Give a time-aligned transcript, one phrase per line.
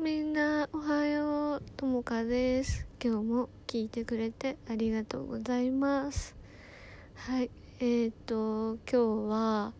[0.00, 2.86] みんなおはようともかです。
[3.02, 6.36] 今日も聞いてくれてありがとうございます。
[7.16, 9.72] はいえーと今日は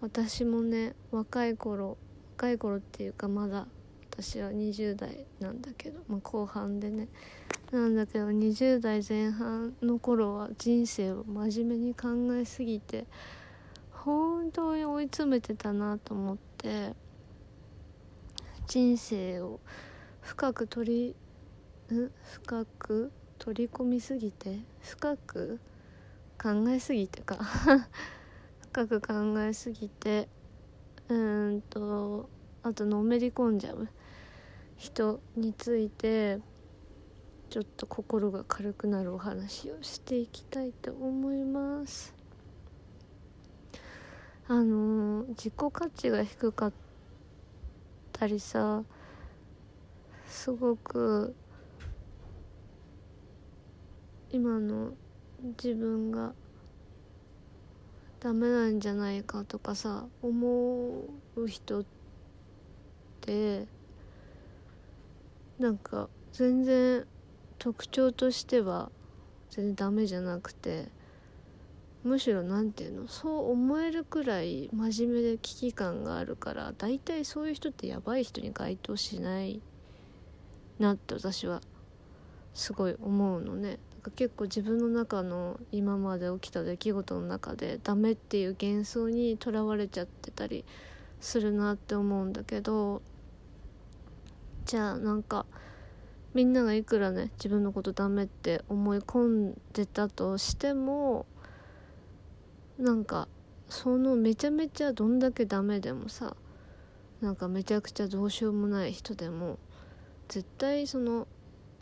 [0.00, 1.98] 私もね若い頃
[2.38, 3.66] 若い頃っていうかまだ
[4.10, 7.08] 私は20代なんだけど、まあ、後半でね。
[7.70, 13.04] なんだけど20代前半の頃は人生を真面目に考えすぎて
[13.90, 17.01] 本当に追い詰めてたなと思って。
[18.72, 19.60] 人生を
[20.22, 21.14] 深く取
[21.90, 22.10] りん
[22.40, 24.60] 深く取り込みすぎて？
[24.80, 25.60] 深く
[26.42, 27.36] 考えすぎてか？
[28.72, 30.26] 深く考えすぎて？
[31.10, 31.14] う
[31.50, 32.30] んと
[32.62, 33.88] あとのめり込んじゃう。
[34.78, 36.40] 人について
[37.50, 42.14] ちょっと心が軽くなるお話をしていきたいと思います。
[44.48, 46.72] あの自己価値が低かっ
[48.22, 48.84] たりさ
[50.28, 51.34] すごく
[54.30, 54.92] 今の
[55.60, 56.32] 自分が
[58.20, 61.84] ダメなんじゃないかとかさ思う人っ
[63.22, 63.66] て
[65.58, 67.04] なんか全然
[67.58, 68.92] 特徴としては
[69.50, 70.86] 全然ダメじゃなくて
[72.04, 79.60] むしろ何て言うのそう思えるくらい真面目で危機感があるから大体そういう人ってやばい人に該当しない
[80.78, 81.60] なって私は
[82.54, 83.78] すごい思うのね。
[84.16, 90.64] 結構自分の中の今まで起きた出来事の中でダメっていう幻想にとらわれちゃってたり
[91.20, 93.00] するなって思うんだけど
[94.64, 95.46] じゃあなんか
[96.34, 101.26] みんながいくらね自分のことダメって思い込んでたとしても
[102.78, 103.28] なんか
[103.68, 106.36] そのめちゃめちゃどんだけダメでもさ
[107.20, 109.58] なんかめちゃくちゃどうしようもない人でも
[110.28, 111.28] 絶対その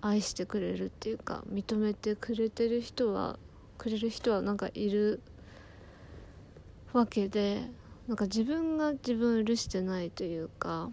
[0.00, 3.38] 愛してくれるっていうか認めてくれてる人は
[3.78, 5.20] くれる人はなんかいる
[6.92, 7.62] わけで
[8.06, 10.90] なんか自分が自分を許してないというか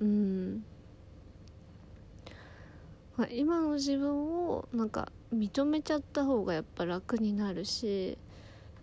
[0.00, 0.64] うん。
[3.30, 8.18] 今の自分をなんか認めちゃった方がやっぱ楽になるし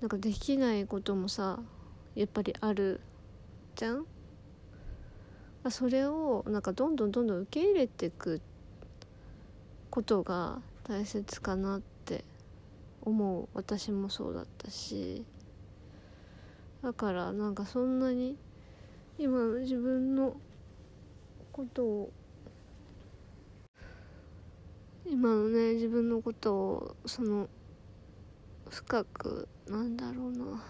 [0.04, 1.62] なんかできないこともさ
[2.14, 3.00] やっぱりある
[3.78, 4.06] じゃん？
[5.70, 8.42] それをなんかどんどんどんどん受け入れていく
[9.90, 12.26] ことが大切かなって
[13.04, 13.48] 思う。
[13.54, 15.24] 私もそうだったし。
[16.84, 18.36] だからなんかそんなに
[19.18, 20.36] 今の自分の
[21.54, 22.12] ことを
[25.10, 27.48] 今のね自分のことをその
[28.74, 30.64] 深くなんだろうな。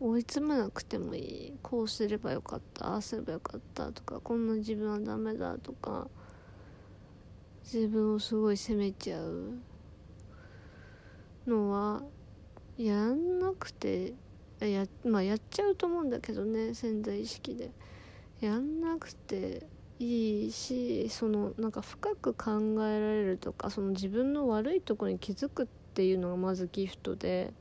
[0.00, 1.54] 追い詰めなくてもいい。
[1.62, 6.08] こうすればよかったああすればよかったとかこんな自分はダメだとか
[7.62, 9.52] 自分をすごい責めちゃう
[11.46, 12.02] のは
[12.76, 14.14] やんなくて
[14.58, 17.70] や,、まあ、やっちゃうと思うんだけどね潜在意識で。
[18.40, 19.64] やんなくて
[20.00, 27.52] いいしそのなんか深く考えられるとかその自分の悪いとこに気づくってていうのがまずギフトで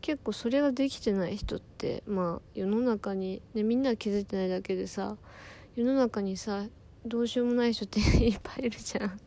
[0.00, 5.16] 結構それができてない人ってまあ世の中に、ね、みんな気づいてないだけでさ
[5.74, 6.66] 世の中にさ
[7.04, 9.20] どうしようもない人って いっぱいいるじゃん。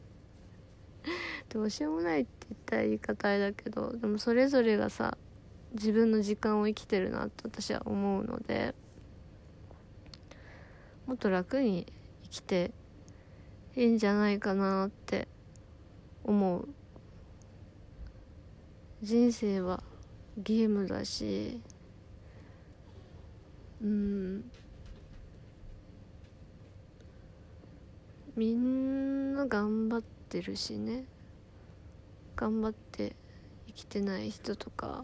[1.49, 5.17] どうしようもないって言ったら言い方あれだけどでもそれぞれがさ
[5.73, 8.73] 自分の時間を生きてるなって私は思うので
[11.05, 11.85] もっと楽に
[12.23, 12.71] 生きて
[13.75, 15.27] いいんじゃないかなって
[16.23, 16.67] 思う。
[19.03, 19.83] 人生は
[20.37, 21.61] ゲームだし
[23.79, 24.43] うん。
[28.35, 31.05] みんな頑張ってるしね。
[32.35, 33.15] 頑張って
[33.67, 35.03] 生きてない人とか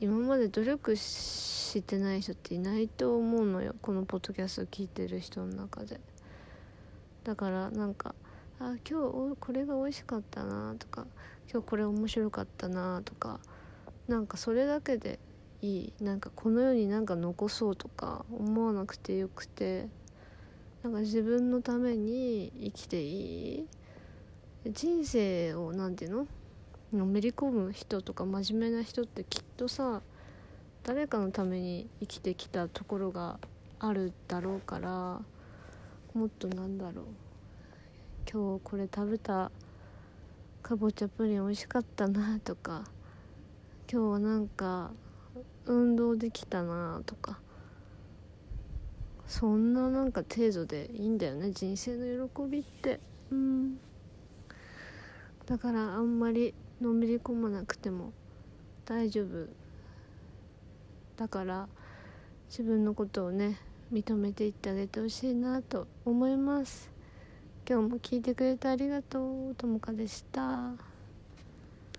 [0.00, 3.76] 今まで努力してない人っていないと思うのよ。
[3.80, 6.00] このポッドキャスト聞いてる人の中で。
[7.22, 8.16] だからなんか
[8.58, 9.00] あ今
[9.30, 11.06] 日これが美味しかったなとか
[11.50, 13.40] 今日これ面白かったなとか
[14.06, 15.18] なんかそれだけで
[15.60, 15.92] いい。
[16.00, 19.88] なんかこの世になんか残そうとか思わなくてよくて
[20.82, 23.66] なんか自分のために生きていい。
[24.70, 26.18] 人生を何て言う
[26.92, 27.00] の？
[27.00, 30.00] のめり込む人とか真面目な人ってきっとさ
[30.84, 33.38] 誰かのために生きてきたところが
[33.78, 35.20] あるだろうから
[36.14, 37.04] もっとなんだろう。
[38.30, 39.50] 今日これ食べた
[40.62, 42.84] かぼちゃプリン美味しかったなとか
[43.90, 44.90] 今日はなんか
[45.66, 47.38] 運動できたなとか
[49.26, 52.98] そんななんか程度でいいんだよね人生の喜びって。
[53.30, 53.78] うん。
[55.44, 58.12] だからあんまりのめり込まなくても
[58.84, 59.46] 大丈夫
[61.16, 61.68] だから
[62.50, 63.58] 自分のことをね
[63.92, 66.90] 認めていってあげてほしいなと思います
[67.68, 70.87] 今日も聞いてくれてありがとうともかでした。